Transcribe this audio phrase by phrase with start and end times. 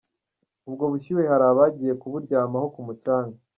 [0.67, 3.37] Ubwo bushyuhe hari abagiye kuburyamaho ku mucanga.